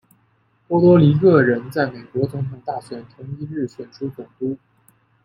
[0.67, 4.57] 波多黎各人在美国总统大选同一日选出总督。